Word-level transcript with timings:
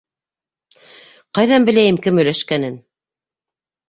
—Ҡайҙан 1.37 1.67
беләйем 1.67 1.99
кем 2.07 2.21
өләшкәнен. 2.23 2.81